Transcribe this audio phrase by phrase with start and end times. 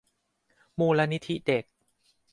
[0.79, 1.65] มูลนิธิเด็ก